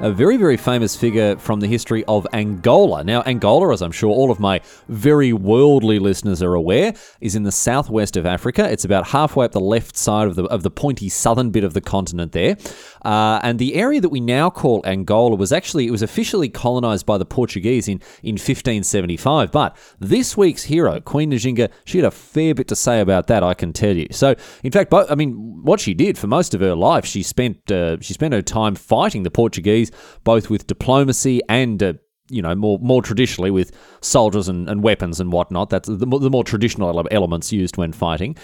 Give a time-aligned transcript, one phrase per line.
[0.00, 3.02] a very, very famous figure from the history of Angola.
[3.02, 7.42] Now, Angola, as I'm sure all of my very worldly listeners are aware, is in
[7.42, 8.70] the southwest of Africa.
[8.70, 11.74] It's about halfway up the left side of the of the pointy southern bit of
[11.74, 12.56] the continent there.
[13.04, 17.04] Uh, and the area that we now call Angola was actually it was officially colonized
[17.04, 19.50] by the Portuguese in in 1575.
[19.50, 23.42] But this week's hero, Queen Njinga, she had a fair bit to say about that.
[23.42, 24.06] I can tell you.
[24.12, 27.70] So, in fact, I mean, what she did for most of her life, she spent
[27.70, 29.87] uh, she spent her time fighting the Portuguese,
[30.24, 31.92] both with diplomacy and uh,
[32.30, 35.70] you know, more more traditionally with soldiers and, and weapons and whatnot.
[35.70, 38.36] That's the, the more traditional elements used when fighting.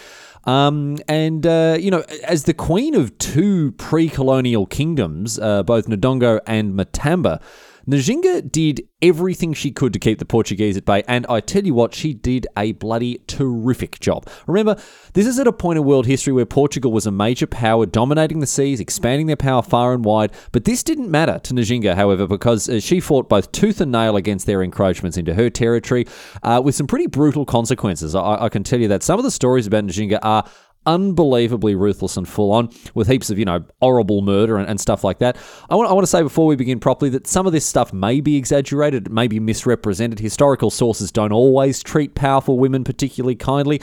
[0.47, 5.87] Um, and, uh, you know, as the queen of two pre colonial kingdoms, uh, both
[5.87, 7.41] Ndongo and Matamba,
[7.87, 11.75] Njinga did everything she could to keep the Portuguese at bay, and I tell you
[11.75, 14.27] what, she did a bloody terrific job.
[14.47, 14.81] Remember,
[15.13, 18.41] this is at a point in world history where Portugal was a major power, dominating
[18.41, 22.27] the seas, expanding their power far and wide, but this didn't matter to Njinga, however,
[22.27, 26.07] because uh, she fought both tooth and nail against their encroachments into her territory
[26.43, 28.15] uh, with some pretty brutal consequences.
[28.15, 30.45] I-, I can tell you that some of the stories about Njinga are
[30.87, 35.05] unbelievably ruthless and full on with heaps of, you know, horrible murder and, and, stuff
[35.05, 35.37] like that.
[35.71, 37.93] I want, I want to say before we begin properly that some of this stuff
[37.93, 40.19] may be exaggerated, may be misrepresented.
[40.19, 43.81] Historical sources don't always treat powerful women particularly kindly.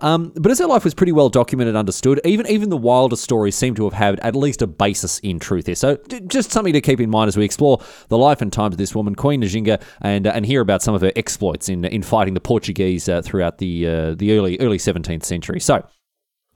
[0.00, 3.22] Um, but as her life was pretty well documented, and understood, even even the wildest
[3.22, 5.74] stories seem to have had at least a basis in truth here.
[5.74, 8.78] So just something to keep in mind as we explore the life and times of
[8.78, 12.02] this woman, Queen Njinga, and uh, and hear about some of her exploits in in
[12.02, 15.60] fighting the Portuguese uh, throughout the uh, the early early 17th century.
[15.60, 15.86] So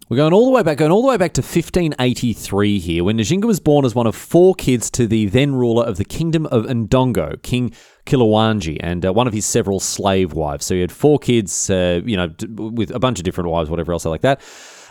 [0.09, 3.19] we're going all the way back, going all the way back to 1583 here, when
[3.19, 6.47] Njinga was born as one of four kids to the then ruler of the Kingdom
[6.47, 7.73] of Ndongo, King
[8.07, 10.65] Kilawanji, and uh, one of his several slave wives.
[10.65, 13.93] So he had four kids, uh, you know, with a bunch of different wives, whatever
[13.93, 14.41] else like that.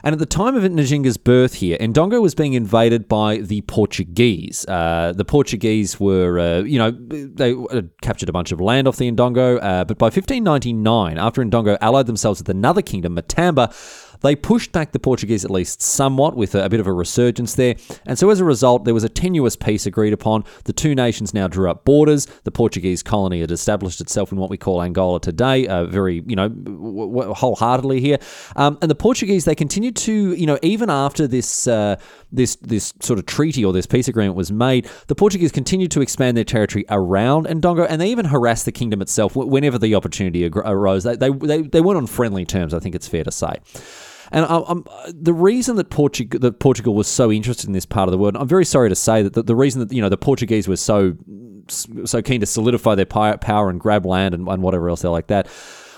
[0.03, 4.65] And at the time of Njinga's birth here, Ndongo was being invaded by the Portuguese.
[4.67, 7.55] Uh, the Portuguese were, uh, you know, they
[8.01, 12.05] captured a bunch of land off the Ndongo, uh, but by 1599, after Ndongo allied
[12.05, 13.73] themselves with another kingdom, Matamba,
[14.21, 17.55] they pushed back the Portuguese at least somewhat with a, a, bit of a resurgence
[17.55, 17.75] there.
[18.05, 20.43] And so as a result, there was a tenuous peace agreed upon.
[20.65, 22.25] The two nations now drew up borders.
[22.43, 26.35] The Portuguese colony had established itself in what we call Angola today, uh, very, you
[26.35, 28.17] know, w- w- wholeheartedly here.
[28.55, 31.97] Um, and the Portuguese, they continued to, you know, even after this, uh,
[32.31, 36.01] this, this sort of treaty or this peace agreement was made, the Portuguese continued to
[36.01, 40.47] expand their territory around Ndongo, and they even harassed the kingdom itself whenever the opportunity
[40.47, 41.03] arose.
[41.03, 43.55] They, they, they, they weren't on friendly terms, I think it's fair to say.
[44.31, 48.07] And I, I'm, the reason that Portugal, that Portugal was so interested in this part
[48.07, 50.09] of the world, I'm very sorry to say that the, the reason that you know
[50.09, 51.15] the Portuguese were so
[51.69, 55.27] so keen to solidify their power and grab land and, and whatever else they like
[55.27, 55.47] that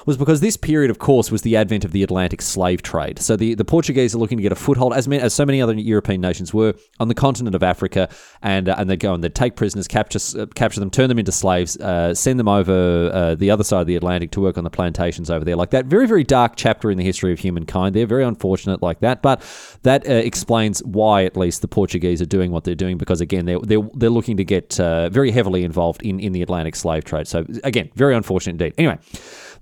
[0.05, 3.19] was because this period, of course, was the advent of the Atlantic slave trade.
[3.19, 5.61] So the, the Portuguese are looking to get a foothold, as, many, as so many
[5.61, 8.09] other European nations were, on the continent of Africa,
[8.41, 11.19] and uh, and they go and they take prisoners, capture uh, capture them, turn them
[11.19, 14.57] into slaves, uh, send them over uh, the other side of the Atlantic to work
[14.57, 15.85] on the plantations over there, like that.
[15.85, 17.95] Very very dark chapter in the history of humankind.
[17.95, 19.41] They're very unfortunate like that, but
[19.83, 23.45] that uh, explains why at least the Portuguese are doing what they're doing because again
[23.45, 27.03] they're they're, they're looking to get uh, very heavily involved in in the Atlantic slave
[27.03, 27.27] trade.
[27.27, 28.73] So again, very unfortunate indeed.
[28.77, 28.97] Anyway.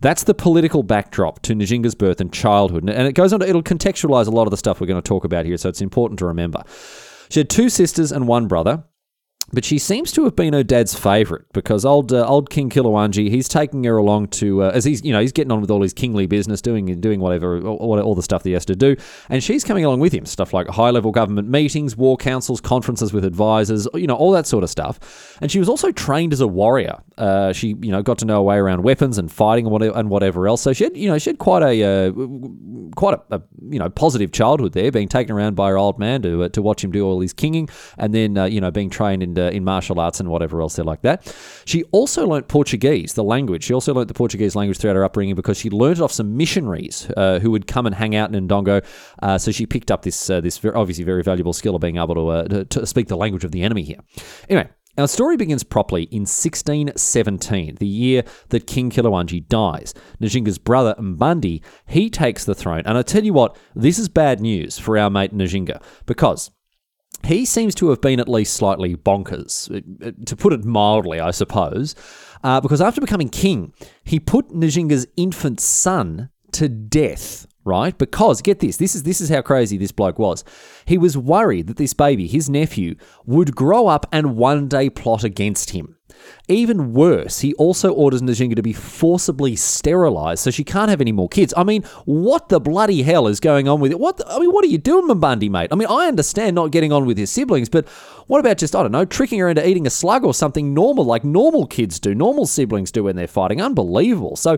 [0.02, 2.90] That's the political backdrop to Njinga's birth and childhood.
[2.90, 5.08] And it goes on to, it'll contextualize a lot of the stuff we're going to
[5.08, 6.64] talk about here, so it's important to remember.
[7.30, 8.84] She had two sisters and one brother.
[9.54, 13.30] But she seems to have been her dad's favourite because old uh, old King Kilawanji,
[13.30, 15.82] he's taking her along to uh, as he's you know he's getting on with all
[15.82, 18.98] his kingly business, doing doing whatever all, all, the stuff that he has to do,
[19.30, 23.14] and she's coming along with him, stuff like high level government meetings, war councils, conferences
[23.14, 25.38] with advisors, you know all that sort of stuff.
[25.40, 27.02] And she was also trained as a warrior.
[27.18, 29.98] Uh, she you know got to know her way around weapons and fighting and whatever,
[29.98, 30.62] and whatever else.
[30.62, 32.12] So she had you know she had quite a uh,
[32.96, 36.22] quite a, a, you know positive childhood there, being taken around by her old man
[36.22, 38.90] to uh, to watch him do all his kinging, and then uh, you know being
[38.90, 41.34] trained in in martial arts and whatever else they're like that.
[41.66, 43.64] She also learnt Portuguese, the language.
[43.64, 46.38] She also learnt the Portuguese language throughout her upbringing because she learnt it off some
[46.38, 48.86] missionaries uh, who would come and hang out in Ndongo.
[49.40, 52.48] So she picked up this this very, obviously very valuable skill of being able to,
[52.50, 54.00] to, to speak the language of the enemy here.
[54.50, 59.94] Anyway, our story begins properly in 1617, the year that King Kilawanji dies.
[60.22, 62.84] Njinga's brother Mbandi, he takes the throne.
[62.86, 66.52] And I tell you what, this is bad news for our mate Njinga, because
[67.26, 69.68] he seems to have been at least slightly bonkers,
[70.26, 71.96] to put it mildly, I suppose,
[72.44, 73.74] uh, because after becoming king,
[74.04, 77.48] he put Njinga's infant son to death.
[77.68, 80.46] Right, because get this, this is this is how crazy this bloke was.
[80.86, 85.26] He was worried that this baby, his nephew, would grow up and one day plot
[85.26, 85.98] against him.
[86.50, 91.12] Even worse, he also orders Njinga to be forcibly sterilized so she can't have any
[91.12, 91.54] more kids.
[91.58, 94.00] I mean, what the bloody hell is going on with it?
[94.00, 95.68] What the, I mean, what are you doing, Mbandi, mate?
[95.74, 97.86] I mean, I understand not getting on with his siblings, but
[98.28, 101.04] what about just, I don't know, tricking her into eating a slug or something normal
[101.04, 103.62] like normal kids do, normal siblings do when they're fighting?
[103.62, 104.38] Unbelievable.
[104.38, 104.54] So,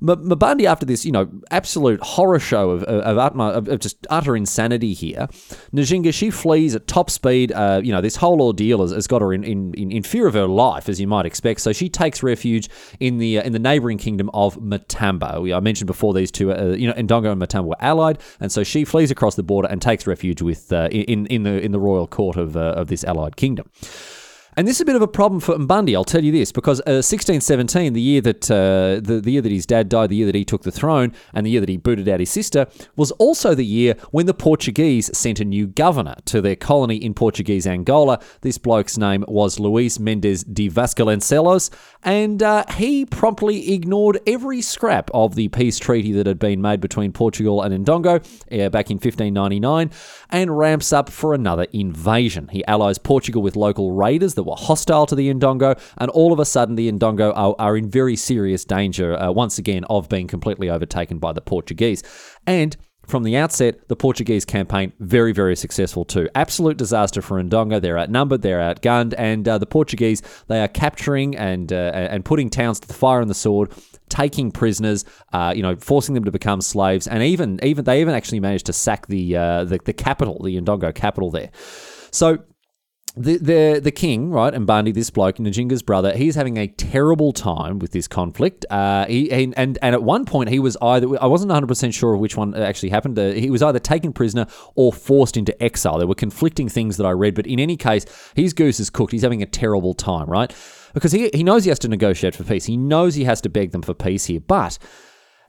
[0.00, 4.34] M- Mbandi, after this, you know, absolute horror show of, of, of, of just utter
[4.34, 5.28] insanity here,
[5.74, 7.52] Njinga, she flees at top speed.
[7.52, 10.32] Uh, you know, this whole ordeal has, has got her in, in, in fear of
[10.32, 11.33] her life, as you might expect.
[11.58, 12.68] So she takes refuge
[13.00, 15.40] in the uh, in the neighboring kingdom of Matamba.
[15.40, 18.50] We, I mentioned before these two, uh, you know, Ndongo and Matamba were allied, and
[18.50, 21.72] so she flees across the border and takes refuge with uh, in in the in
[21.72, 23.70] the royal court of uh, of this allied kingdom.
[24.56, 26.78] And this is a bit of a problem for Mbandi, I'll tell you this, because
[26.80, 30.26] uh, 1617, the year that uh, the, the year that his dad died, the year
[30.26, 33.10] that he took the throne, and the year that he booted out his sister, was
[33.12, 37.66] also the year when the Portuguese sent a new governor to their colony in Portuguese
[37.66, 38.20] Angola.
[38.42, 41.70] This bloke's name was Luis Mendes de Vasconcelos,
[42.04, 46.80] and uh, he promptly ignored every scrap of the peace treaty that had been made
[46.80, 49.90] between Portugal and Ndongo uh, back in 1599,
[50.30, 52.46] and ramps up for another invasion.
[52.52, 56.38] He allies Portugal with local raiders that were hostile to the Ndongo, and all of
[56.38, 60.26] a sudden the Ndongo are, are in very serious danger uh, once again of being
[60.26, 62.02] completely overtaken by the Portuguese.
[62.46, 62.76] And
[63.06, 66.28] from the outset, the Portuguese campaign very, very successful too.
[66.34, 67.80] Absolute disaster for Ndongo.
[67.80, 72.48] They're outnumbered, they're outgunned, and uh, the Portuguese they are capturing and uh, and putting
[72.48, 73.72] towns to the fire and the sword,
[74.08, 75.04] taking prisoners,
[75.34, 78.66] uh, you know, forcing them to become slaves, and even even they even actually managed
[78.66, 81.50] to sack the uh, the, the capital, the Ndongo capital there.
[82.10, 82.38] So
[83.16, 87.32] the the the king, right, and Mbandi, this bloke, Njinga's brother, he's having a terrible
[87.32, 88.66] time with this conflict.
[88.70, 92.14] Uh, he, and and at one point he was either I wasn't 100 percent sure
[92.14, 93.16] of which one actually happened.
[93.16, 95.98] Uh, he was either taken prisoner or forced into exile.
[95.98, 99.12] There were conflicting things that I read, but in any case, his goose is cooked.
[99.12, 100.52] He's having a terrible time, right?
[100.92, 102.64] Because he he knows he has to negotiate for peace.
[102.64, 104.76] He knows he has to beg them for peace here, but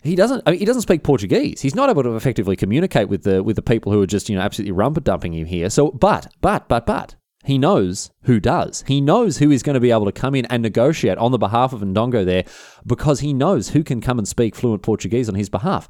[0.04, 0.44] he doesn't.
[0.46, 1.62] I mean, he doesn't speak Portuguese.
[1.62, 4.36] He's not able to effectively communicate with the with the people who are just you
[4.36, 5.72] know absolutely rumper dumping him here.
[5.72, 8.84] So, but but but but he knows who does.
[8.88, 11.38] He knows who is going to be able to come in and negotiate on the
[11.38, 12.44] behalf of Ndongo there
[12.86, 15.88] because he knows who can come and speak fluent Portuguese on his behalf.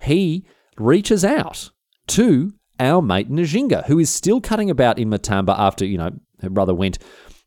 [0.00, 0.46] He
[0.76, 1.70] reaches out
[2.08, 6.10] to our mate Njinga, who is still cutting about in Matamba after, you know,
[6.42, 6.98] her brother went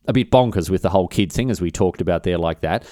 [0.07, 2.83] a bit bonkers with the whole kid thing, as we talked about there, like that.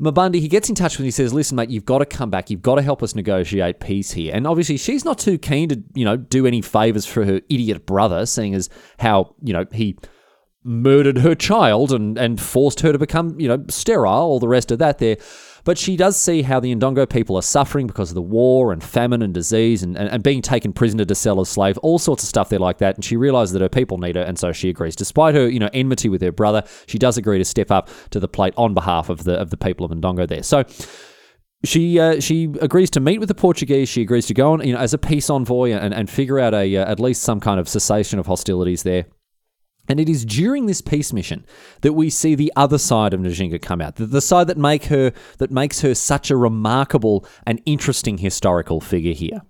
[0.00, 1.06] Mbandi, he gets in touch with him.
[1.06, 2.50] He says, "Listen, mate, you've got to come back.
[2.50, 5.82] You've got to help us negotiate peace here." And obviously, she's not too keen to,
[5.94, 9.96] you know, do any favors for her idiot brother, seeing as how, you know, he
[10.68, 14.70] murdered her child and, and forced her to become, you know, sterile, all the rest
[14.70, 15.16] of that there.
[15.64, 18.82] But she does see how the Ndongo people are suffering because of the war and
[18.82, 22.22] famine and disease and, and, and being taken prisoner to sell as slave, all sorts
[22.22, 22.94] of stuff there like that.
[22.94, 24.94] And she realizes that her people need her, and so she agrees.
[24.94, 28.20] Despite her, you know, enmity with her brother, she does agree to step up to
[28.20, 30.42] the plate on behalf of the of the people of Ndongo there.
[30.42, 30.64] So
[31.64, 33.88] she uh, she agrees to meet with the Portuguese.
[33.88, 36.54] She agrees to go on, you know, as a peace envoy and, and figure out
[36.54, 39.06] a uh, at least some kind of cessation of hostilities there.
[39.88, 41.44] And it is during this peace mission
[41.80, 44.84] that we see the other side of Njinga come out, the, the side that make
[44.84, 49.42] her that makes her such a remarkable and interesting historical figure here.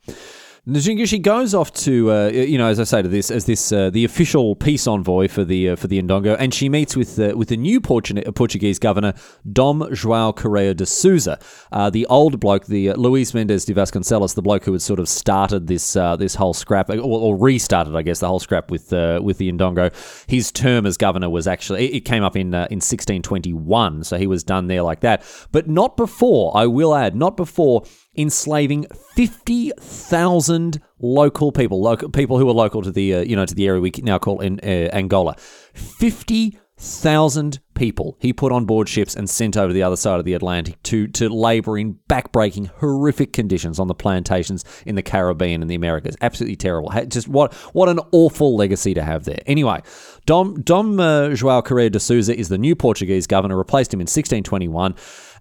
[0.68, 3.72] Njinga she goes off to, uh, you know, as I say to this, as this
[3.72, 7.18] uh, the official peace envoy for the uh, for the Ndongo, and she meets with
[7.18, 9.14] uh, with the new Portuguese governor
[9.50, 11.38] Dom João Correia de Souza,
[11.72, 15.00] uh, the old bloke, the uh, Luis Mendes de Vasconcelos, the bloke who had sort
[15.00, 18.92] of started this this whole scrap or, or, restarted, I guess, the whole scrap with
[18.92, 19.90] with the Ndongo.
[20.28, 24.44] His term as governor was actually it came up in in 1621, so he was
[24.44, 26.54] done there like that, but not before.
[26.54, 27.84] I will add, not before
[28.18, 33.54] enslaving 50,000 local people, local people who are local to the uh, you know to
[33.54, 35.36] the area we now call in uh, Angola.
[35.74, 40.34] 50,000 people he put on board ships and sent over the other side of the
[40.34, 45.70] Atlantic to to labor in backbreaking horrific conditions on the plantations in the Caribbean and
[45.70, 46.16] the Americas.
[46.20, 46.92] Absolutely terrible.
[47.06, 49.40] Just what what an awful legacy to have there.
[49.46, 49.80] Anyway,
[50.26, 54.04] Dom Dom uh, João Correia de Souza is the new Portuguese governor, replaced him in
[54.04, 54.94] 1621.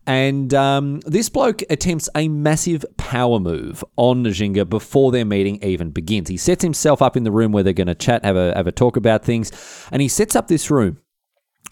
[0.07, 5.91] And um, this bloke attempts a massive power move on Njinga before their meeting even
[5.91, 6.29] begins.
[6.29, 8.67] He sets himself up in the room where they're going to chat, have a, have
[8.67, 9.51] a talk about things,
[9.91, 10.99] and he sets up this room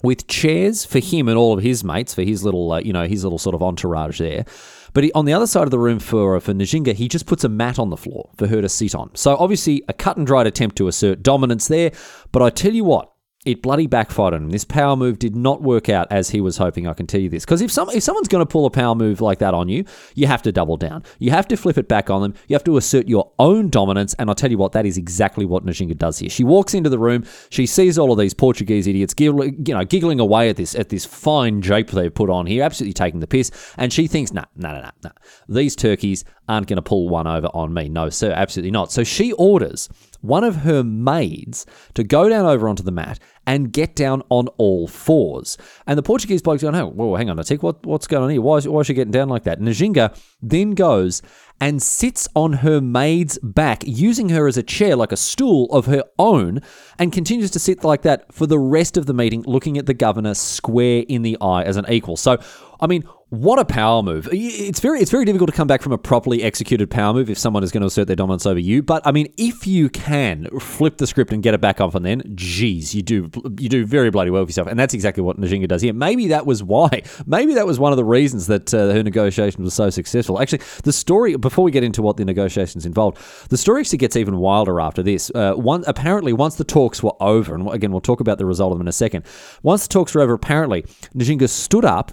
[0.04, 3.08] with chairs for him and all of his mates, for his little, uh, you know,
[3.08, 4.46] his little sort of entourage there.
[4.94, 7.46] But he, on the other side of the room for for Njinga, he just puts
[7.46, 9.16] a mat on the floor for her to sit on.
[9.16, 11.92] So obviously a cut and dried attempt to assert dominance there.
[12.34, 13.12] But I tell you what,
[13.46, 14.50] it bloody backfired on him.
[14.50, 16.88] This power move did not work out as he was hoping.
[16.88, 18.96] I can tell you this because if some if someone's going to pull a power
[18.96, 19.86] move like that on you,
[20.16, 21.04] you have to double down.
[21.20, 22.34] You have to flip it back on them.
[22.48, 24.16] You have to assert your own dominance.
[24.16, 26.30] And I'll tell you what, that is exactly what Njinga does here.
[26.30, 27.24] She walks into the room.
[27.50, 30.90] She sees all of these Portuguese idiots, giggling, you know, giggling away at this at
[30.90, 33.52] this fine jape they've put on here, absolutely taking the piss.
[33.78, 35.12] And she thinks, nah, nah, nah, nah.
[35.48, 37.90] These turkeys aren't going to pull one over on me.
[37.90, 38.92] No, sir, absolutely not.
[38.92, 39.90] So she orders
[40.22, 44.48] one of her maids to go down over onto the mat and get down on
[44.58, 45.58] all fours.
[45.88, 48.30] And the Portuguese bloke's going, oh, whoa, hang on a tick, what, what's going on
[48.30, 48.42] here?
[48.42, 49.60] Why is, why is she getting down like that?
[49.60, 51.22] Njinga then goes
[51.62, 55.86] and sits on her maid's back, using her as a chair, like a stool of
[55.86, 56.60] her own,
[57.00, 59.94] and continues to sit like that for the rest of the meeting, looking at the
[59.94, 62.18] governor square in the eye as an equal.
[62.18, 62.38] So,
[62.82, 64.30] I mean, what a power move!
[64.32, 67.38] It's very it's very difficult to come back from a properly executed power move if
[67.38, 68.84] someone is going to assert their dominance over you.
[68.84, 72.06] But I mean, if you can flip the script and get it back up and
[72.06, 75.40] then, geez, you do you do very bloody well for yourself, and that's exactly what
[75.40, 75.94] Njinga does here.
[75.94, 77.04] Maybe that was why.
[77.26, 80.42] Maybe that was one of the reasons that uh, her negotiation was so successful.
[80.42, 83.18] Actually, the story before we get into what the negotiations involved,
[83.50, 85.32] the story actually gets even wilder after this.
[85.34, 88.72] Uh, one apparently once the talks were over, and again we'll talk about the result
[88.72, 89.26] of them in a second.
[89.64, 90.84] Once the talks were over, apparently
[91.16, 92.12] Njinga stood up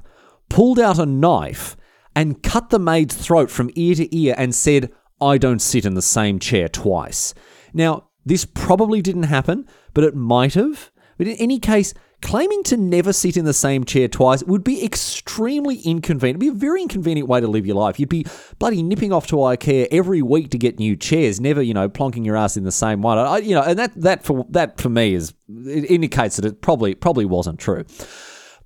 [0.53, 1.77] pulled out a knife
[2.15, 5.95] and cut the maid's throat from ear to ear and said, I don't sit in
[5.95, 7.33] the same chair twice.
[7.73, 10.92] Now, this probably didn't happen, but it might have.
[11.23, 14.85] But in any case, claiming to never sit in the same chair twice would be
[14.85, 16.43] extremely inconvenient.
[16.43, 18.01] It'd be a very inconvenient way to live your life.
[18.01, 18.27] You'd be
[18.59, 22.27] bloody nipping off to IKEA every week to get new chairs, never, you know, plonking
[22.27, 23.19] your ass in the same one.
[23.19, 26.61] I, you know, and that that for that for me is it indicates that it
[26.61, 27.85] probably probably wasn't true.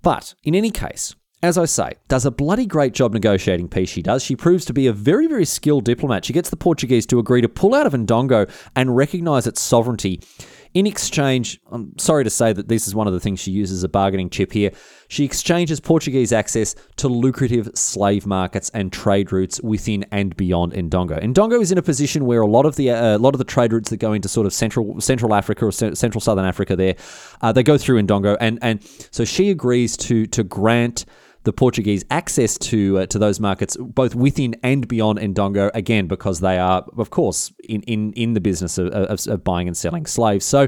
[0.00, 3.90] But in any case, as I say, does a bloody great job negotiating peace.
[3.90, 4.22] She does.
[4.22, 6.24] She proves to be a very, very skilled diplomat.
[6.24, 10.22] She gets the Portuguese to agree to pull out of Ndongo and recognise its sovereignty.
[10.76, 13.82] In exchange, I'm sorry to say that this is one of the things she uses
[13.82, 14.72] a bargaining chip here.
[15.08, 21.18] She exchanges Portuguese access to lucrative slave markets and trade routes within and beyond Ndongo.
[21.22, 23.44] Ndongo is in a position where a lot of the uh, a lot of the
[23.44, 26.96] trade routes that go into sort of central Central Africa or Central Southern Africa, there
[27.40, 31.06] uh, they go through Ndongo, and and so she agrees to to grant
[31.46, 36.40] the Portuguese access to uh, to those markets, both within and beyond Ndongo, again because
[36.40, 40.06] they are, of course, in in, in the business of, of, of buying and selling
[40.06, 40.44] slaves.
[40.44, 40.66] So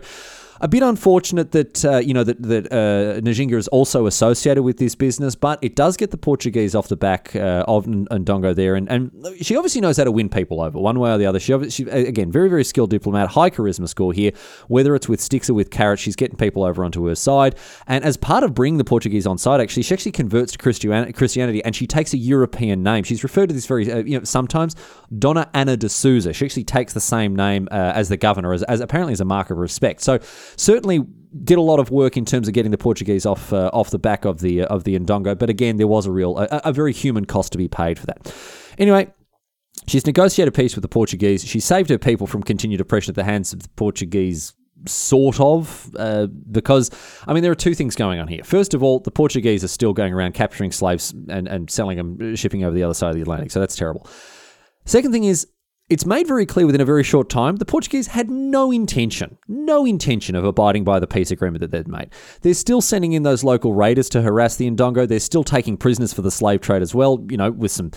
[0.60, 4.78] a bit unfortunate that uh, you know that that uh, Njinga is also associated with
[4.78, 8.74] this business, but it does get the Portuguese off the back uh, of Ndongo there,
[8.74, 9.10] and, and
[9.40, 11.40] she obviously knows how to win people over one way or the other.
[11.40, 14.32] She, she again very very skilled diplomat, high charisma score here.
[14.68, 17.54] Whether it's with sticks or with carrots, she's getting people over onto her side.
[17.86, 21.64] And as part of bringing the Portuguese on side, actually, she actually converts to Christianity,
[21.64, 23.04] and she takes a European name.
[23.04, 24.74] She's referred to this very uh, you know sometimes
[25.16, 26.32] Donna Ana de Souza.
[26.32, 29.24] She actually takes the same name uh, as the governor, as, as apparently as a
[29.24, 30.00] mark of respect.
[30.02, 30.18] So
[30.56, 31.04] certainly
[31.44, 33.98] did a lot of work in terms of getting the Portuguese off uh, off the
[33.98, 35.38] back of the uh, of the Ndongo.
[35.38, 38.06] But again, there was a real a, a very human cost to be paid for
[38.06, 38.34] that.
[38.78, 39.12] Anyway.
[39.86, 41.46] She's negotiated peace with the Portuguese.
[41.46, 44.52] She saved her people from continued oppression at the hands of the Portuguese
[44.86, 46.90] sort of, uh, because,
[47.26, 48.42] I mean, there are two things going on here.
[48.44, 52.36] First of all, the Portuguese are still going around capturing slaves and, and selling them,
[52.36, 54.06] shipping over the other side of the Atlantic, so that's terrible.
[54.84, 55.46] Second thing is,
[55.88, 59.86] it's made very clear within a very short time the Portuguese had no intention, no
[59.86, 62.10] intention of abiding by the peace agreement that they'd made.
[62.42, 65.08] They're still sending in those local raiders to harass the Ndongo.
[65.08, 67.92] They're still taking prisoners for the slave trade as well, you know, with some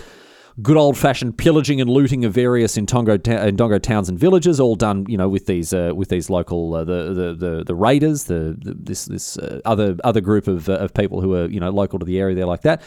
[0.60, 5.04] good old fashioned pillaging and looting of various Ndongo, Ndongo towns and villages, all done,
[5.08, 8.56] you know, with these uh, with these local uh, the, the, the the raiders, the,
[8.58, 11.70] the this this uh, other other group of uh, of people who are you know
[11.70, 12.82] local to the area there like that.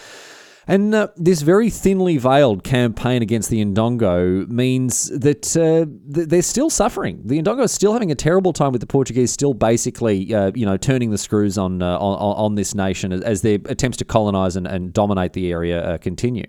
[0.67, 6.71] And uh, this very thinly veiled campaign against the Ndongo means that uh, they're still
[6.71, 7.21] suffering.
[7.23, 10.65] The Ndongo are still having a terrible time with the Portuguese, still basically, uh, you
[10.65, 14.05] know, turning the screws on, uh, on, on this nation as, as, their attempts to
[14.05, 16.45] colonize and, and dominate the area uh, continue.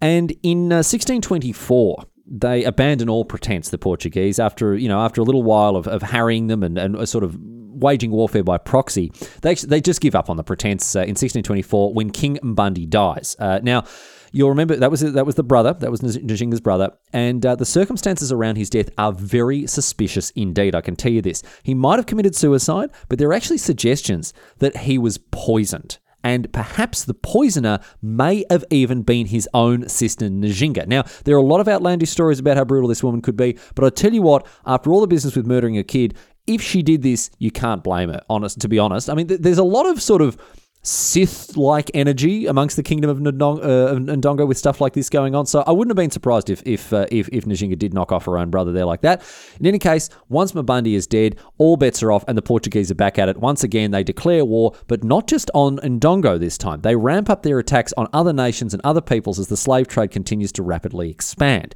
[0.00, 5.24] And in 1624, uh, they abandon all pretense, the Portuguese, after you know after a
[5.24, 7.36] little while of, of harrying them and, and sort of
[7.80, 11.94] waging warfare by proxy, they, they just give up on the pretense uh, in 1624
[11.94, 13.36] when King Mbandi dies.
[13.38, 13.84] Uh, now,
[14.32, 17.64] You'll remember that was that was the brother, that was Njinga's brother, and uh, the
[17.64, 20.74] circumstances around his death are very suspicious indeed.
[20.74, 24.32] I can tell you this: he might have committed suicide, but there are actually suggestions
[24.58, 25.98] that he was poisoned.
[26.22, 30.86] And perhaps the poisoner may have even been his own sister Njinga.
[30.86, 33.58] Now, there are a lot of outlandish stories about how brutal this woman could be,
[33.74, 36.14] but I tell you what, after all the business with murdering a kid,
[36.50, 38.22] if she did this, you can't blame her.
[38.28, 40.36] Honest, to be honest, I mean, th- there's a lot of sort of
[40.82, 45.44] Sith like energy amongst the kingdom of uh, Ndongo with stuff like this going on.
[45.44, 48.24] So I wouldn't have been surprised if if, uh, if if Njinga did knock off
[48.24, 49.22] her own brother there like that.
[49.60, 52.94] In any case, once Mabundi is dead, all bets are off, and the Portuguese are
[52.94, 53.36] back at it.
[53.36, 56.80] Once again, they declare war, but not just on Ndongo this time.
[56.80, 60.10] They ramp up their attacks on other nations and other peoples as the slave trade
[60.10, 61.74] continues to rapidly expand.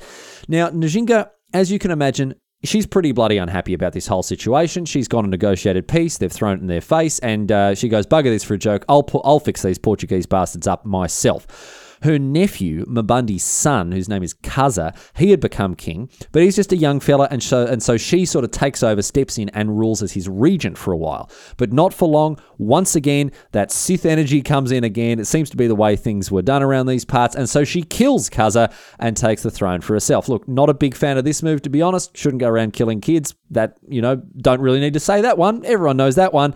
[0.49, 4.85] Now, Njinga as you can imagine, she's pretty bloody unhappy about this whole situation.
[4.85, 6.18] She's gone and negotiated peace.
[6.18, 8.85] They've thrown it in their face, and uh, she goes, "Bugger this for a joke.
[8.88, 14.23] I'll pu- I'll fix these Portuguese bastards up myself." Her nephew, Mabundi's son, whose name
[14.23, 17.82] is Kaza, he had become king, but he's just a young fella, and so and
[17.82, 20.99] so she sort of takes over, steps in, and rules as his regent for a
[20.99, 21.30] while.
[21.56, 22.38] But not for long.
[22.58, 25.18] Once again, that Sith energy comes in again.
[25.18, 27.82] It seems to be the way things were done around these parts, and so she
[27.82, 30.28] kills Kaza and takes the throne for herself.
[30.28, 32.14] Look, not a big fan of this move, to be honest.
[32.18, 33.34] Shouldn't go around killing kids.
[33.50, 35.64] That you know, don't really need to say that one.
[35.64, 36.54] Everyone knows that one.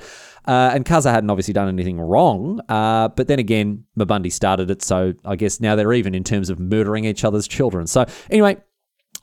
[0.49, 2.59] Uh, and Kaza hadn't obviously done anything wrong.
[2.71, 6.49] Uh, but then again, Mabundi started it, so I guess now they're even in terms
[6.49, 7.87] of murdering each other's children.
[7.87, 8.57] So anyway,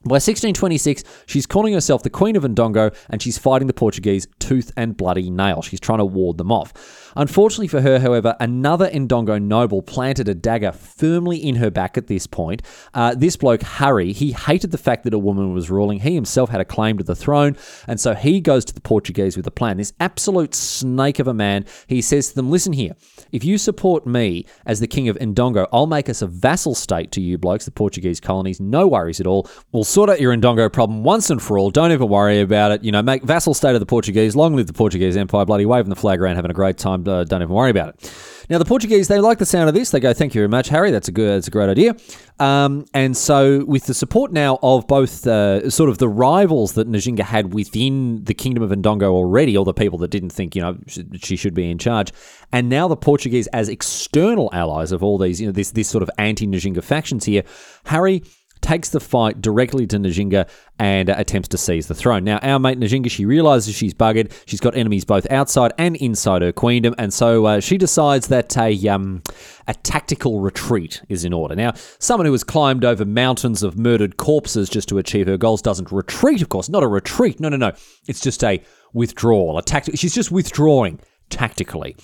[0.04, 4.72] by 1626, she's calling herself the Queen of Ndongo and she's fighting the Portuguese tooth
[4.78, 5.64] and bloody nail.
[5.64, 7.05] She's trying to ward them off.
[7.16, 12.08] Unfortunately for her, however, another Ndongo noble planted a dagger firmly in her back at
[12.08, 12.62] this point.
[12.94, 16.00] Uh, this bloke, Hari, he hated the fact that a woman was ruling.
[16.00, 17.56] He himself had a claim to the throne,
[17.88, 19.78] and so he goes to the Portuguese with a plan.
[19.78, 21.66] This absolute snake of a man.
[21.88, 22.96] He says to them, Listen here,
[23.32, 27.12] if you support me as the King of Ndongo, I'll make us a vassal state
[27.14, 28.60] to you blokes, the Portuguese colonies.
[28.60, 29.50] No worries at all.
[29.72, 31.72] We'll sort out your Ndongo problem once and for all.
[31.72, 32.84] Don't even worry about it.
[32.84, 34.36] You know, make vassal state of the Portuguese.
[34.36, 35.46] Long live the Portuguese Empire.
[35.46, 37.05] Bloody waving the flag around, having a great time.
[37.08, 38.14] Uh, don't even worry about it.
[38.50, 39.90] Now, the Portuguese, they like the sound of this.
[39.90, 40.92] They go, thank you very much, Hari.
[40.92, 41.96] That's a good, that's a great idea.
[42.40, 46.88] Um, and so, with the support now of both uh, sort of the rivals that
[46.88, 50.62] Njinga had within the Kingdom of Ndongo already, all the people that didn't think, you
[50.62, 50.78] know,
[51.16, 52.12] she should be in charge,
[52.52, 56.04] and now the Portuguese as external allies of all these, you know, this, this sort
[56.04, 57.44] of anti Njinga factions here,
[57.88, 58.22] Hari
[58.66, 62.24] takes the fight directly to Njinga and uh, attempts to seize the throne.
[62.24, 64.32] Now, our mate Njinga, she realizes she's buggered.
[64.48, 68.58] She's got enemies both outside and inside her queendom, and so uh, she decides that
[68.58, 69.22] a um,
[69.68, 71.56] a tactical retreat is in order.
[71.56, 75.62] Now, someone who has climbed over mountains of murdered corpses just to achieve her goals
[75.62, 76.68] doesn't retreat, of course.
[76.68, 77.40] Not a retreat.
[77.40, 77.72] No, no, no.
[78.08, 79.60] It's just a withdrawal.
[79.60, 80.00] A tactic.
[80.00, 81.00] She's just withdrawing
[81.30, 81.96] tactically.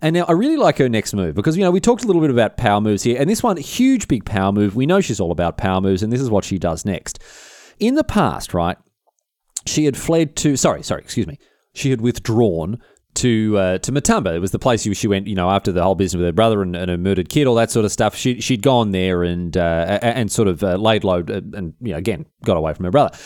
[0.00, 2.22] And now I really like her next move because, you know, we talked a little
[2.22, 4.76] bit about power moves here, and this one, huge, big power move.
[4.76, 7.18] We know she's all about power moves, and this is what she does next.
[7.80, 8.76] In the past, right,
[9.66, 11.38] she had fled to, sorry, sorry, excuse me,
[11.74, 12.80] she had withdrawn
[13.18, 14.34] to uh, to Matamba.
[14.34, 16.62] It was the place she went, you know, after the whole business with her brother
[16.62, 18.14] and, and her murdered kid, all that sort of stuff.
[18.14, 21.92] She she'd gone there and uh, and sort of uh, laid low uh, and you
[21.92, 23.16] know again got away from her brother.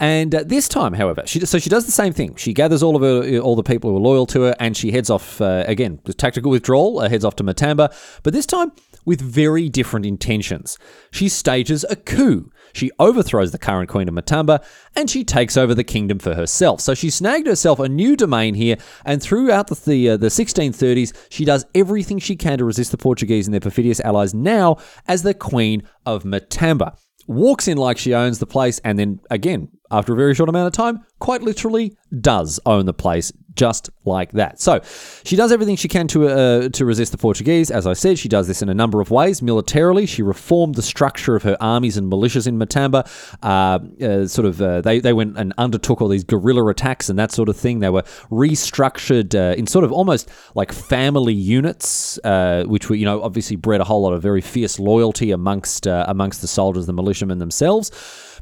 [0.00, 2.34] And uh, this time, however, she so she does the same thing.
[2.36, 4.90] She gathers all of her all the people who are loyal to her, and she
[4.90, 7.00] heads off uh, again with tactical withdrawal.
[7.00, 8.72] heads off to Matamba, but this time
[9.04, 10.78] with very different intentions.
[11.10, 12.50] She stages a coup.
[12.72, 16.80] She overthrows the current queen of Matamba and she takes over the kingdom for herself.
[16.80, 21.12] So she snagged herself a new domain here, and throughout the the, uh, the 1630s,
[21.30, 24.34] she does everything she can to resist the Portuguese and their perfidious allies.
[24.34, 24.76] Now
[25.08, 26.96] as the queen of Matamba,
[27.30, 30.66] walks in like she owns the place, and then again after a very short amount
[30.66, 34.60] of time, quite literally does own the place just like that.
[34.60, 34.80] So
[35.24, 37.70] she does everything she can to uh, to resist the Portuguese.
[37.70, 39.42] As I said, she does this in a number of ways.
[39.42, 43.08] Militarily, she reformed the structure of her armies and militias in Matamba.
[43.42, 47.18] Uh, uh, sort of, uh, they they went and undertook all these guerrilla attacks and
[47.18, 47.80] that sort of thing.
[47.80, 53.04] They were restructured uh, in sort of almost like family units, uh, which were you
[53.04, 56.92] know obviously bred a whole lot of very fierce loyalty amongst amongst the soldiers, the
[56.92, 57.90] militiamen themselves.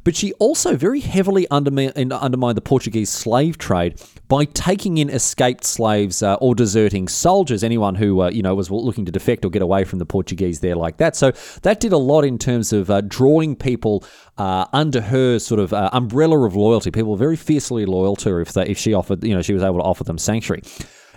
[0.04, 5.64] But she also very heavily undermined, undermined the Portuguese slave trade by taking in escaped
[5.64, 9.50] slaves uh, or deserting soldiers, anyone who uh, you know was looking to defect or
[9.50, 11.16] get away from the Portuguese there like that.
[11.16, 14.04] So that did a lot in terms of uh, drawing people
[14.36, 16.90] uh, under her sort of uh, umbrella of loyalty.
[16.90, 19.54] People were very fiercely loyal to her if they, if she offered you know she
[19.54, 20.62] was able to offer them sanctuary.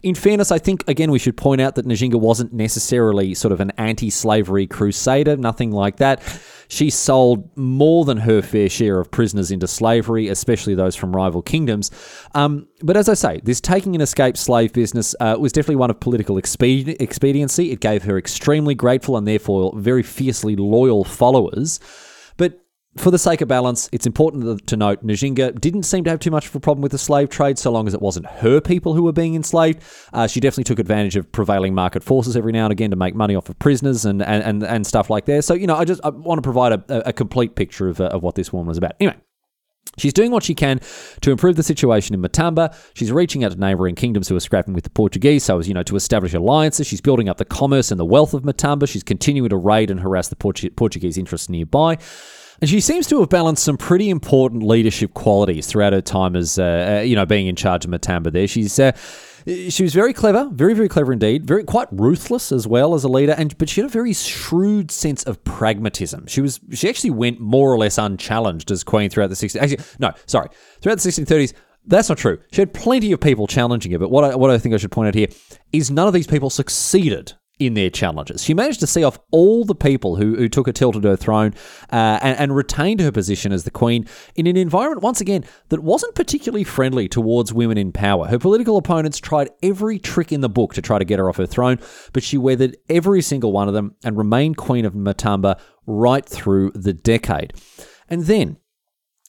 [0.03, 3.59] In fairness, I think, again, we should point out that Njinga wasn't necessarily sort of
[3.59, 6.23] an anti slavery crusader, nothing like that.
[6.71, 11.41] She sold more than her fair share of prisoners into slavery, especially those from rival
[11.41, 11.91] kingdoms.
[12.33, 15.89] Um, but as I say, this taking and escape slave business uh, was definitely one
[15.89, 17.71] of political expedi- expediency.
[17.71, 21.81] It gave her extremely grateful and therefore very fiercely loyal followers.
[22.97, 26.29] For the sake of balance, it's important to note Njinga didn't seem to have too
[26.29, 28.93] much of a problem with the slave trade so long as it wasn't her people
[28.93, 29.81] who were being enslaved.
[30.11, 33.15] Uh, she definitely took advantage of prevailing market forces every now and again to make
[33.15, 35.45] money off of prisoners and, and, and, and stuff like that.
[35.45, 38.07] So, you know, I just I want to provide a, a complete picture of, uh,
[38.07, 38.93] of what this woman was about.
[38.99, 39.17] Anyway.
[39.97, 40.79] She's doing what she can
[41.19, 42.73] to improve the situation in Matamba.
[42.93, 45.73] She's reaching out to neighbouring kingdoms who are scrapping with the Portuguese, so as you
[45.73, 46.87] know, to establish alliances.
[46.87, 48.87] She's building up the commerce and the wealth of Matamba.
[48.87, 51.97] She's continuing to raid and harass the Portu- Portuguese interests nearby.
[52.61, 56.59] And she seems to have balanced some pretty important leadership qualities throughout her time as,
[56.59, 58.31] uh, uh, you know, being in charge of Matamba.
[58.31, 58.91] There, she's uh,
[59.47, 63.07] she was very clever, very very clever indeed, very quite ruthless as well as a
[63.07, 66.27] leader, and but she had a very shrewd sense of pragmatism.
[66.27, 69.59] She was she actually went more or less unchallenged as queen throughout the 16.
[69.59, 70.49] Actually, no, sorry,
[70.81, 71.53] throughout the 1630s.
[71.87, 72.37] That's not true.
[72.51, 74.91] She had plenty of people challenging her, but what I, what I think I should
[74.91, 75.29] point out here
[75.73, 78.43] is none of these people succeeded in their challenges.
[78.43, 81.15] She managed to see off all the people who, who took a tilt at her
[81.15, 81.53] throne
[81.91, 85.81] uh, and, and, retained her position as the queen in an environment, once again, that
[85.81, 88.27] wasn't particularly friendly towards women in power.
[88.27, 91.37] Her political opponents tried every trick in the book to try to get her off
[91.37, 91.79] her throne,
[92.13, 96.71] but she weathered every single one of them and remained queen of Matamba right through
[96.71, 97.53] the decade.
[98.09, 98.57] And then,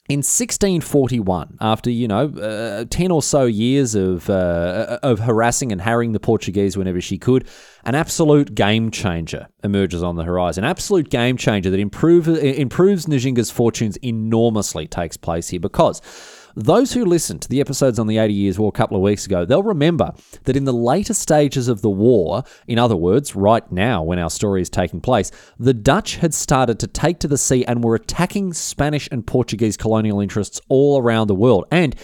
[0.09, 5.81] in 1641, after you know uh, ten or so years of uh, of harassing and
[5.81, 7.49] harrying the Portuguese whenever she could,
[7.85, 10.65] an absolute game changer emerges on the horizon.
[10.65, 16.03] An absolute game changer that improve, improves Njinga's fortunes enormously takes place here because
[16.55, 19.27] those who listened to the episodes on the 80 Years' War a couple of weeks
[19.27, 20.13] ago, they'll remember
[20.45, 24.31] that in the later stages of the war, in other words, right now when our
[24.31, 27.95] story is taking place, the Dutch had started to take to the sea and were
[27.95, 31.65] attacking Spanish and Portuguese colonial interests all around the world.
[31.71, 31.95] And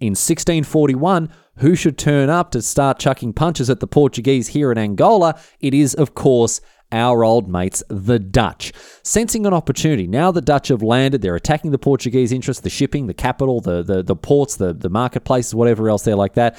[0.00, 4.78] in 1641, who should turn up to start chucking punches at the Portuguese here in
[4.78, 5.38] Angola?
[5.60, 6.60] It is, of course,
[6.92, 8.72] our old mates, the Dutch.
[9.02, 13.06] Sensing an opportunity, now the Dutch have landed, they're attacking the Portuguese interests, the shipping,
[13.06, 16.56] the capital, the, the, the ports, the, the marketplaces, whatever else they're like that.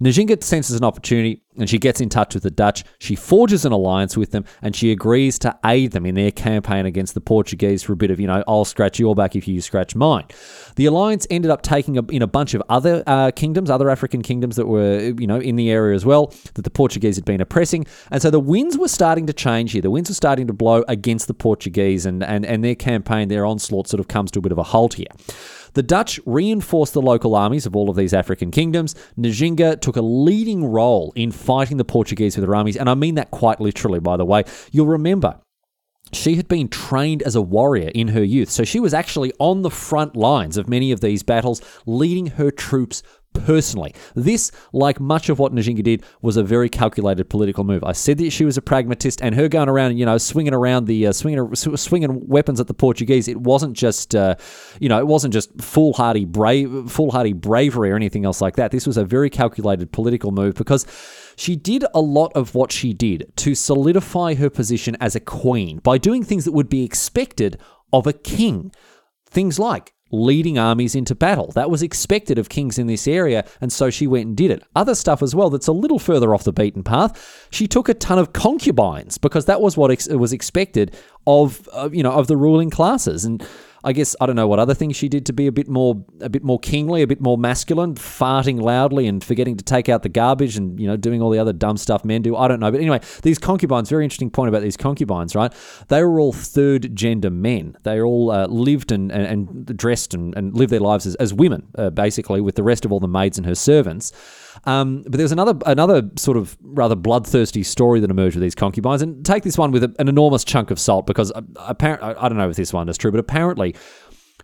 [0.00, 2.84] Njinga senses an opportunity and she gets in touch with the Dutch.
[2.98, 6.86] She forges an alliance with them and she agrees to aid them in their campaign
[6.86, 9.60] against the Portuguese for a bit of, you know, I'll scratch your back if you
[9.60, 10.24] scratch mine.
[10.76, 14.56] The alliance ended up taking in a bunch of other uh, kingdoms, other African kingdoms
[14.56, 17.86] that were, you know, in the area as well, that the Portuguese had been oppressing.
[18.10, 19.82] And so the winds were starting to change here.
[19.82, 23.46] The winds were starting to blow against the Portuguese and, and, and their campaign, their
[23.46, 25.06] onslaught sort of comes to a bit of a halt here.
[25.74, 28.94] The Dutch reinforced the local armies of all of these African kingdoms.
[29.18, 33.16] Njinga took a leading role in fighting the Portuguese with their armies, and I mean
[33.16, 34.44] that quite literally, by the way.
[34.70, 35.40] You'll remember
[36.12, 39.62] she had been trained as a warrior in her youth, so she was actually on
[39.62, 43.02] the front lines of many of these battles, leading her troops
[43.34, 43.94] personally.
[44.14, 47.84] This, like much of what Njinga did, was a very calculated political move.
[47.84, 50.86] I said that she was a pragmatist, and her going around, you know, swinging around
[50.86, 53.28] the uh, swinging swinging weapons at the Portuguese.
[53.28, 54.36] It wasn't just, uh,
[54.80, 58.70] you know, it wasn't just foolhardy brave foolhardy bravery or anything else like that.
[58.70, 60.86] This was a very calculated political move because.
[61.36, 65.78] She did a lot of what she did to solidify her position as a queen
[65.78, 67.58] by doing things that would be expected
[67.92, 68.70] of a king.
[69.28, 71.50] Things like leading armies into battle.
[71.52, 74.62] That was expected of kings in this area, and so she went and did it.
[74.74, 77.48] Other stuff as well that's a little further off the beaten path.
[77.50, 80.96] She took a ton of concubines because that was what ex- was expected
[81.26, 83.46] of, uh, you know of the ruling classes and
[83.84, 86.04] I guess I don't know what other things she did to be a bit more
[86.20, 90.02] a bit more kingly, a bit more masculine, farting loudly and forgetting to take out
[90.02, 92.34] the garbage and you know doing all the other dumb stuff men do.
[92.36, 93.90] I don't know, but anyway, these concubines.
[93.90, 95.52] Very interesting point about these concubines, right?
[95.88, 97.76] They were all third gender men.
[97.82, 101.34] They all uh, lived and, and, and, dressed and, and lived their lives as, as
[101.34, 104.12] women, uh, basically, with the rest of all the maids and her servants.
[104.66, 109.02] Um, but there's another another sort of rather bloodthirsty story that emerged with these concubines,
[109.02, 112.28] and take this one with a, an enormous chunk of salt because uh, apparently I
[112.28, 113.74] don't know if this one is true, but apparently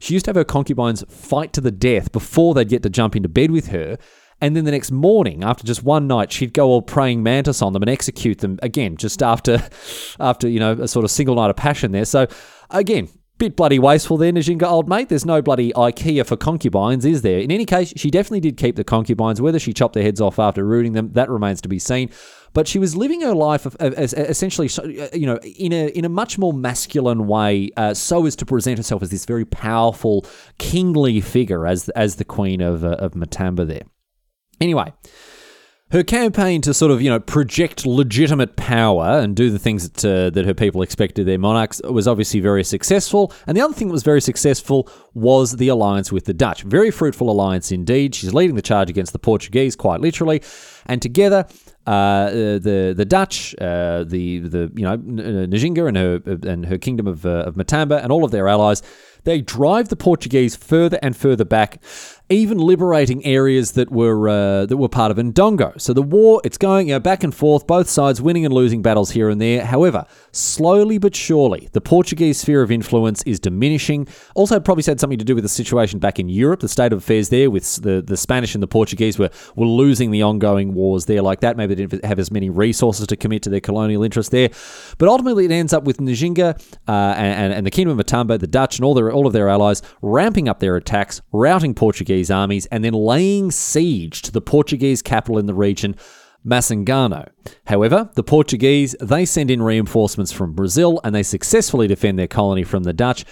[0.01, 3.17] she used to have her concubines fight to the death before they'd get to jump
[3.17, 3.99] into bed with her.
[4.43, 7.75] And then the next morning, after just one night, she'd go all praying mantis on
[7.75, 9.69] them and execute them again, just after,
[10.21, 12.07] after you know, a sort of single night of passion there.
[12.07, 12.27] So,
[12.71, 15.09] again, Bit bloody wasteful there, Njinga, old mate.
[15.09, 17.39] There's no bloody IKEA for concubines, is there?
[17.39, 19.41] In any case, she definitely did keep the concubines.
[19.41, 22.11] Whether she chopped their heads off after rooting them, that remains to be seen.
[22.53, 24.69] But she was living her life as, essentially,
[25.15, 28.77] you know, in a in a much more masculine way, uh, so as to present
[28.77, 30.27] herself as this very powerful,
[30.59, 33.67] kingly figure as as the queen of uh, of Matamba.
[33.67, 33.85] There.
[34.61, 34.93] Anyway,
[35.91, 40.05] her campaign to sort of, you know, project legitimate power and do the things that,
[40.05, 43.33] uh, that her people expected their monarchs was obviously very successful.
[43.47, 46.63] And the other thing that was very successful was the alliance with the Dutch.
[46.63, 48.15] Very fruitful alliance indeed.
[48.15, 50.43] She's leading the charge against the Portuguese, quite literally.
[50.87, 51.47] And together,
[51.87, 57.07] uh, the the Dutch, uh, the the you know Njinga and her and her kingdom
[57.07, 58.83] of, uh, of Matamba and all of their allies,
[59.25, 61.83] they drive the Portuguese further and further back
[62.31, 65.79] even liberating areas that were uh, that were part of Ndongo.
[65.81, 68.83] So the war, it's going you know, back and forth, both sides winning and losing
[68.83, 69.65] battles here and there.
[69.65, 74.07] However, slowly but surely, the Portuguese sphere of influence is diminishing.
[74.35, 76.99] Also, probably had something to do with the situation back in Europe, the state of
[76.99, 81.07] affairs there, with the, the Spanish and the Portuguese were, were losing the ongoing wars
[81.07, 81.57] there like that.
[81.57, 84.51] Maybe they didn't have as many resources to commit to their colonial interests there.
[84.99, 88.47] But ultimately, it ends up with Njinga uh, and, and the Kingdom of Matamba, the
[88.47, 92.67] Dutch, and all their all of their allies ramping up their attacks, routing Portuguese armies,
[92.67, 95.95] and then laying siege to the Portuguese capital in the region.
[96.45, 97.29] Massangano.
[97.67, 102.65] However, the Portuguese, they send in reinforcements from Brazil and they successfully defend their colony
[102.65, 103.27] from the Dutch.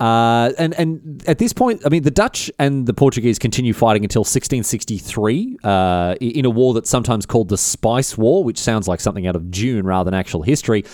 [0.00, 4.02] Uh, and and at this point, I mean, the Dutch and the Portuguese continue fighting
[4.02, 9.00] until 1663 uh, in a war that's sometimes called the Spice War, which sounds like
[9.00, 10.84] something out of Dune rather than actual history.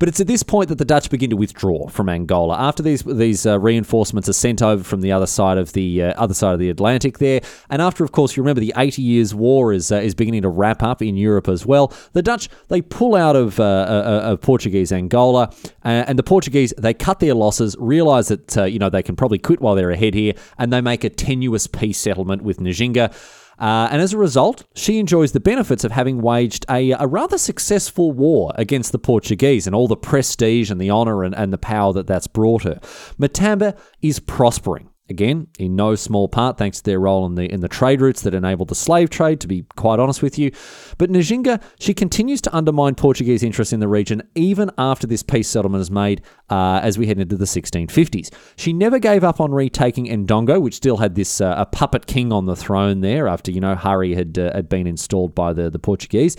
[0.00, 3.02] But it's at this point that the Dutch begin to withdraw from Angola after these
[3.02, 6.54] these uh, reinforcements are sent over from the other side of the uh, other side
[6.54, 9.92] of the Atlantic there, and after, of course, you remember the Eighty Years' War is
[9.92, 11.92] uh, is beginning to wrap up in Europe as well.
[12.14, 15.52] The Dutch they pull out of, uh, uh, of Portuguese Angola,
[15.84, 19.38] uh, and the Portuguese they cut their losses, realize that you know they can probably
[19.38, 23.14] quit while they're ahead here, and they make a tenuous peace settlement with Njinga.
[23.60, 27.36] Uh, and as a result, she enjoys the benefits of having waged a, a, rather
[27.36, 31.58] successful war against the Portuguese and all the prestige and the honour and, and the
[31.58, 32.80] power that that's brought her.
[33.18, 34.88] Matamba is prospering.
[35.10, 38.22] Again, in no small part thanks to their role in the in the trade routes
[38.22, 40.52] that enabled the slave trade, to be quite honest with you.
[40.98, 45.48] But Njinga, she continues to undermine Portuguese interests in the region even after this peace
[45.48, 48.32] settlement is made uh, as we head into the 1650s.
[48.54, 52.32] She never gave up on retaking Ndongo, which still had this uh, a puppet king
[52.32, 55.68] on the throne there after you know Hari had uh, had been installed by the
[55.68, 56.36] the Portuguese.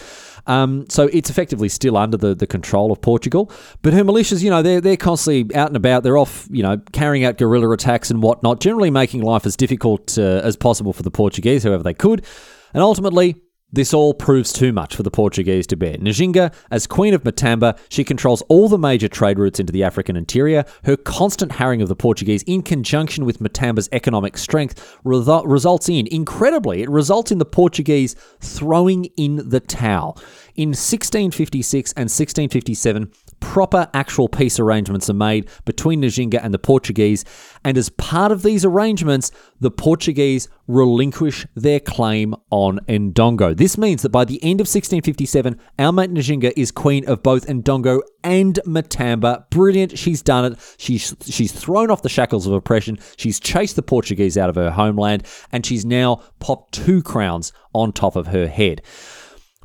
[0.48, 3.52] Um, so it's effectively still under the, the control of Portugal.
[3.82, 6.04] But her militias, you know, they're they're constantly out and about.
[6.04, 10.18] They're off, you know, carrying out guerrilla attacks and whatnot generally making life as difficult
[10.18, 12.26] uh, as possible for the Portuguese, however they could.
[12.74, 13.36] And ultimately,
[13.72, 15.96] this all proves too much for the Portuguese to bear.
[15.96, 20.16] Njinga, as Queen of Matamba, she controls all the major trade routes into the African
[20.16, 20.66] interior.
[20.84, 26.08] Her constant harrying of the Portuguese, in conjunction with Matamba's economic strength, result, results in,
[26.08, 30.18] incredibly, it results in the Portuguese throwing in the towel.
[30.56, 37.26] In 1656 and 1657, proper actual peace arrangements are made between Njinga and the Portuguese,
[37.66, 43.58] and as part of these arrangements, the Portuguese relinquish their claim on Ndongo.
[43.58, 47.48] This means that by the end of 1657, our mate Njinga is queen of both
[47.48, 49.50] Ndongo and Matamba.
[49.50, 50.76] Brilliant, she's done it.
[50.78, 53.00] She's she's thrown off the shackles of oppression.
[53.18, 57.92] She's chased the Portuguese out of her homeland, and she's now popped two crowns on
[57.92, 58.82] top of her head.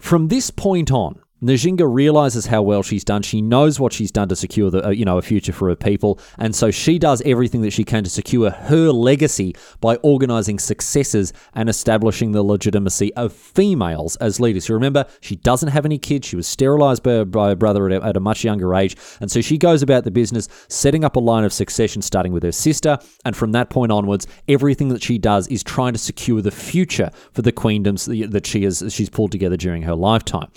[0.01, 3.21] From this point on, Njinga realizes how well she's done.
[3.21, 5.77] She knows what she's done to secure the, uh, you know, a future for her
[5.77, 10.59] people, and so she does everything that she can to secure her legacy by organizing
[10.59, 14.67] successors and establishing the legitimacy of females as leaders.
[14.67, 16.27] You remember, she doesn't have any kids.
[16.27, 19.31] She was sterilized by, by her brother at a, at a much younger age, and
[19.31, 22.53] so she goes about the business setting up a line of succession, starting with her
[22.53, 26.51] sister, and from that point onwards, everything that she does is trying to secure the
[26.51, 30.51] future for the queendoms that she has she's pulled together during her lifetime.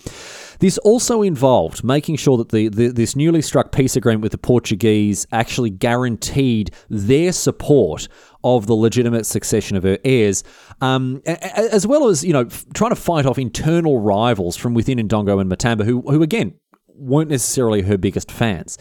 [0.59, 4.37] This also involved making sure that the, the, this newly struck peace agreement with the
[4.37, 8.07] Portuguese actually guaranteed their support
[8.43, 10.43] of the legitimate succession of her heirs,
[10.81, 15.41] um, as well as you know trying to fight off internal rivals from within Ndongo
[15.41, 16.53] and Matamba, who who again
[16.87, 18.77] weren't necessarily her biggest fans.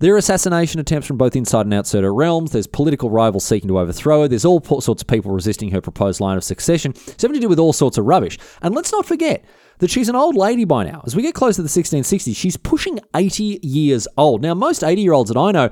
[0.00, 2.50] There are assassination attempts from both inside and outside her realms.
[2.50, 4.28] There's political rivals seeking to overthrow her.
[4.28, 6.92] There's all sorts of people resisting her proposed line of succession.
[7.06, 8.38] It's having to do with all sorts of rubbish.
[8.60, 9.44] And let's not forget,
[9.78, 11.02] that she's an old lady by now.
[11.06, 14.42] As we get close to the 1660s, she's pushing 80 years old.
[14.42, 15.70] Now, most 80 year olds that I know,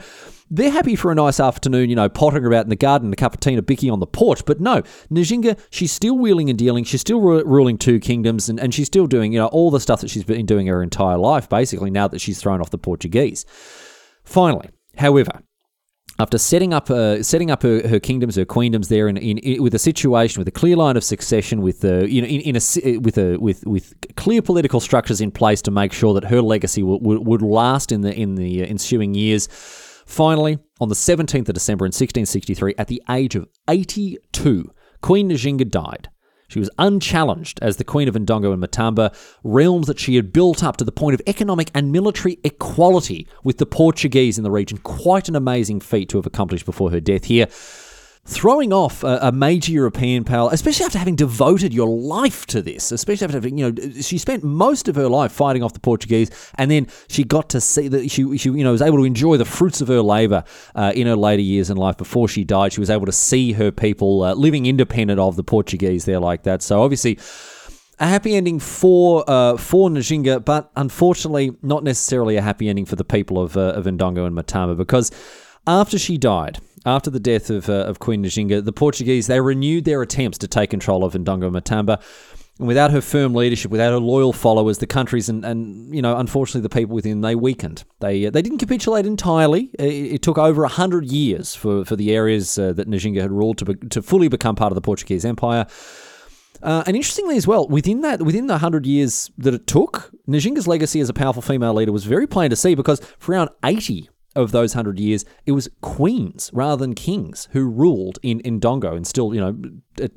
[0.50, 3.34] they're happy for a nice afternoon, you know, pottering about in the garden, a cup
[3.34, 4.44] of tea a bicky on the porch.
[4.44, 6.84] But no, Njinga, she's still wheeling and dealing.
[6.84, 9.80] She's still ru- ruling two kingdoms, and, and she's still doing, you know, all the
[9.80, 12.78] stuff that she's been doing her entire life, basically, now that she's thrown off the
[12.78, 13.46] Portuguese.
[14.24, 15.40] Finally, however,
[16.18, 19.62] after setting up uh, setting up her, her kingdoms, her queendoms there, in, in, in,
[19.62, 22.56] with a situation with a clear line of succession, with uh, you know in, in
[22.56, 26.42] a with a with with clear political structures in place to make sure that her
[26.42, 29.48] legacy would, would, last in the in the uh, ensuing years.
[30.04, 34.70] Finally, on the 17th of December in 1663, at the age of 82,
[35.00, 36.10] Queen Njinga died.
[36.52, 40.62] She was unchallenged as the Queen of Ndongo and Matamba, realms that she had built
[40.62, 44.76] up to the point of economic and military equality with the Portuguese in the region.
[44.76, 47.46] Quite an amazing feat to have accomplished before her death here.
[48.24, 52.92] Throwing off a, a, major European power, especially after having devoted your life to this,
[52.92, 56.30] especially after having, you know, she spent most of her life fighting off the Portuguese,
[56.56, 59.36] and then she got to see that she, she you know, was able to enjoy
[59.36, 60.44] the fruits of her labour
[60.76, 62.72] uh, in her later years in life before she died.
[62.72, 66.44] She was able to see her people uh, living independent of the Portuguese there like
[66.44, 66.62] that.
[66.62, 67.18] So obviously,
[67.98, 72.94] a happy ending for uh, for Njinga, but unfortunately, not necessarily a happy ending for
[72.94, 75.10] the people of uh, of Ndongo and Matamba because
[75.66, 79.84] after she died, after the death of, uh, of Queen Njinga, the Portuguese they renewed
[79.84, 82.02] their attempts to take control of Ndongo Matamba.
[82.58, 86.18] And without her firm leadership, without her loyal followers, the countries and, and you know,
[86.18, 87.82] unfortunately, the people within they weakened.
[88.00, 89.70] They uh, they didn't capitulate entirely.
[89.78, 93.58] It, it took over hundred years for, for the areas uh, that Njinga had ruled
[93.58, 95.66] to be, to fully become part of the Portuguese Empire.
[96.62, 100.68] Uh, and interestingly as well, within that, within the hundred years that it took, Njinga's
[100.68, 104.08] legacy as a powerful female leader was very plain to see because for around eighty
[104.34, 108.96] of those hundred years, it was queens rather than kings who ruled in, in Ndongo
[108.96, 109.56] and still, you know,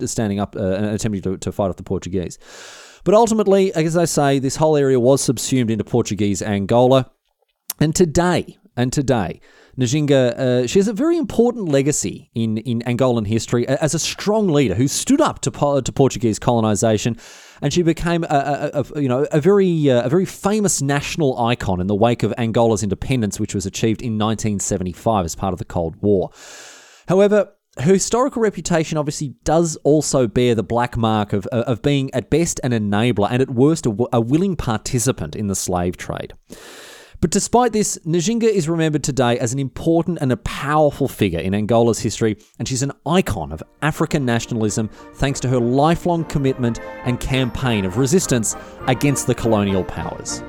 [0.05, 2.37] standing up uh, and attempting to, to fight off the Portuguese.
[3.03, 7.11] But ultimately, as I say, this whole area was subsumed into Portuguese Angola.
[7.79, 9.41] And today, and today,
[9.77, 14.47] Njinga, uh, she has a very important legacy in, in Angolan history as a strong
[14.47, 17.17] leader who stood up to, to Portuguese colonization,
[17.61, 21.39] and she became a, a, a you know a very uh, a very famous national
[21.39, 25.59] icon in the wake of Angola's independence, which was achieved in 1975 as part of
[25.59, 26.31] the Cold War.
[27.07, 32.29] However, her historical reputation obviously does also bear the black mark of, of being at
[32.29, 36.33] best an enabler and at worst a, a willing participant in the slave trade.
[37.21, 41.53] But despite this, Njinga is remembered today as an important and a powerful figure in
[41.53, 47.19] Angola's history, and she's an icon of African nationalism thanks to her lifelong commitment and
[47.19, 48.55] campaign of resistance
[48.87, 50.43] against the colonial powers.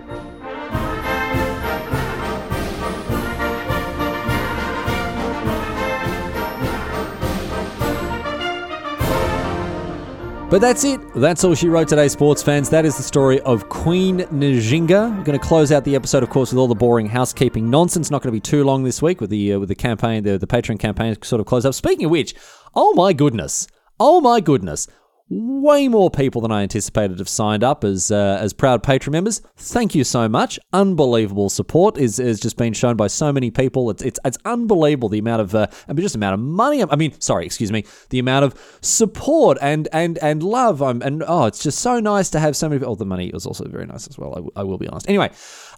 [10.49, 11.01] But that's it.
[11.13, 12.71] That's all she wrote today, sports fans.
[12.71, 15.19] That is the story of Queen Njinga.
[15.19, 18.13] We're going to close out the episode, of course, with all the boring housekeeping nonsense.
[18.13, 20.39] Not going to be too long this week with the uh, with the campaign, the
[20.39, 21.75] the Patreon campaign sort of close up.
[21.75, 22.37] Speaking of which,
[22.77, 23.67] oh my goodness,
[23.99, 24.87] oh my goodness,
[25.29, 29.41] way more people than I anticipated have signed up as uh, as proud patron members.
[29.57, 30.59] Thank you so much.
[30.73, 33.91] Unbelievable support is has just been shown by so many people.
[33.91, 36.83] It's it's, it's unbelievable the amount of uh, I mean just amount of money.
[36.83, 40.81] I mean, sorry, excuse me, the amount of support and and and love.
[40.83, 42.85] I'm and oh, it's just so nice to have so many.
[42.85, 44.31] Oh, the money was also very nice as well.
[44.33, 45.09] I, w- I will be honest.
[45.09, 45.31] Anyway.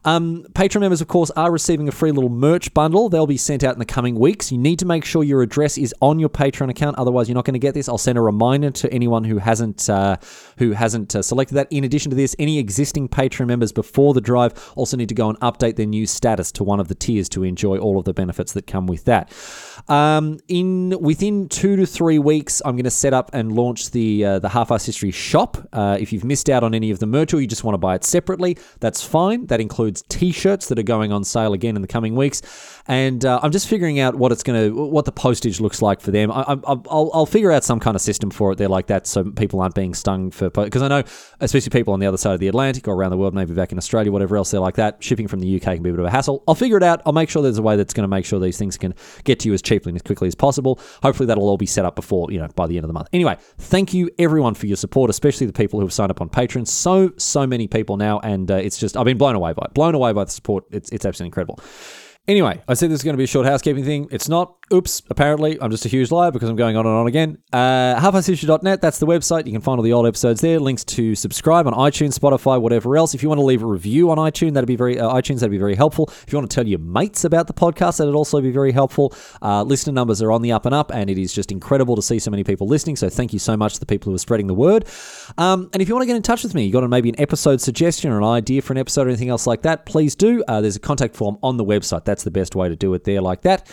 [0.04, 3.08] Um, Patreon members, of course, are receiving a free little merch bundle.
[3.08, 4.52] They'll be sent out in the coming weeks.
[4.52, 7.44] You need to make sure your address is on your Patreon account, otherwise you're not
[7.44, 7.88] going to get this.
[7.88, 10.16] I'll send a reminder to anyone who hasn't uh,
[10.58, 11.68] who hasn't uh, selected that.
[11.70, 15.28] In addition to this, any existing Patreon members before the drive also need to go
[15.28, 18.14] and update their new status to one of the tiers to enjoy all of the
[18.14, 19.32] benefits that come with that.
[19.88, 24.24] Um, in within two to three weeks, I'm going to set up and launch the
[24.24, 25.56] uh, the Half Ass History shop.
[25.72, 27.78] Uh, if you've missed out on any of the merch or you just want to
[27.78, 29.46] buy it separately, that's fine.
[29.46, 32.42] That includes T-shirts that are going on sale again in the coming weeks,
[32.86, 36.00] and uh, I'm just figuring out what it's going to what the postage looks like
[36.00, 36.30] for them.
[36.32, 39.60] I, will figure out some kind of system for it there like that, so people
[39.60, 41.02] aren't being stung for because I know
[41.40, 43.72] especially people on the other side of the Atlantic or around the world, maybe back
[43.72, 45.02] in Australia, whatever else they're like that.
[45.02, 46.42] Shipping from the UK can be a bit of a hassle.
[46.48, 47.02] I'll figure it out.
[47.06, 49.40] I'll make sure there's a way that's going to make sure these things can get
[49.40, 50.80] to you as cheaply and as quickly as possible.
[51.02, 53.08] Hopefully, that'll all be set up before, you know, by the end of the month.
[53.12, 56.28] Anyway, thank you everyone for your support, especially the people who have signed up on
[56.28, 56.66] Patreon.
[56.66, 59.74] So, so many people now, and uh, it's just, I've been blown away by it.
[59.78, 60.64] Blown away by the support.
[60.72, 61.60] It's, it's absolutely incredible.
[62.28, 64.06] Anyway, I said this is going to be a short housekeeping thing.
[64.10, 64.54] It's not.
[64.70, 65.02] Oops.
[65.08, 67.38] Apparently, I'm just a huge liar because I'm going on and on again.
[67.54, 69.46] Uh, that's the website.
[69.46, 70.60] You can find all the old episodes there.
[70.60, 73.14] Links to subscribe on iTunes, Spotify, whatever else.
[73.14, 75.40] If you want to leave a review on iTunes, that'd be very uh, iTunes.
[75.40, 76.10] That'd be very helpful.
[76.26, 79.14] If you want to tell your mates about the podcast, that'd also be very helpful.
[79.40, 82.02] Uh, listener numbers are on the up and up, and it is just incredible to
[82.02, 82.96] see so many people listening.
[82.96, 84.84] So thank you so much to the people who are spreading the word.
[85.38, 87.18] Um, and if you want to get in touch with me, you got maybe an
[87.18, 90.44] episode suggestion or an idea for an episode or anything else like that, please do.
[90.46, 92.04] Uh, there's a contact form on the website.
[92.04, 93.68] That's the best way to do it there like that.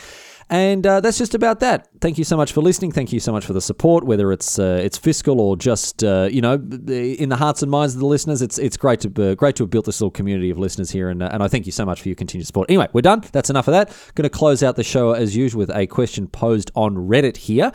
[0.49, 1.87] And uh, that's just about that.
[2.01, 2.91] Thank you so much for listening.
[2.91, 6.29] Thank you so much for the support, whether it's uh, it's fiscal or just uh,
[6.31, 8.43] you know in the hearts and minds of the listeners.
[8.43, 11.09] It's it's great to uh, great to have built this little community of listeners here,
[11.09, 12.69] and uh, and I thank you so much for your continued support.
[12.69, 13.23] Anyway, we're done.
[13.31, 13.89] That's enough of that.
[14.13, 17.71] Going to close out the show as usual with a question posed on Reddit here.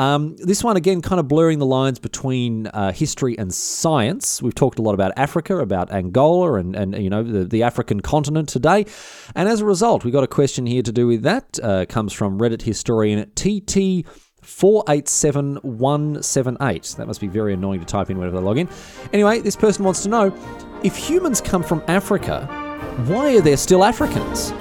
[0.00, 4.40] Um, this one, again, kind of blurring the lines between uh, history and science.
[4.40, 8.00] We've talked a lot about Africa, about Angola, and, and you know, the, the African
[8.00, 8.86] continent today.
[9.36, 11.58] And as a result, we've got a question here to do with that.
[11.62, 14.06] Uh, comes from Reddit historian TT.
[14.42, 16.94] 487178.
[16.96, 18.70] That must be very annoying to type in whenever they log in.
[19.12, 20.34] Anyway, this person wants to know
[20.82, 22.46] if humans come from Africa,
[23.06, 24.54] why are there still Africans?